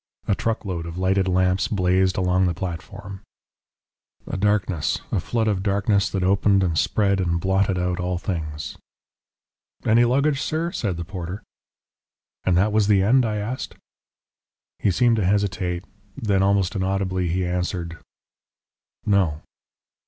[0.27, 3.21] A truckload of lighted lamps blazed along the platform.
[4.25, 8.79] "A darkness, a flood of darkness that opened and spread and blotted out all things."
[9.85, 11.43] "Any luggage, sir?" said the porter.
[12.43, 13.75] "And that was the end?" I asked.
[14.79, 15.85] He seemed to hesitate.
[16.17, 17.99] Then, almost inaudibly, he answered,
[19.05, 19.43] "No."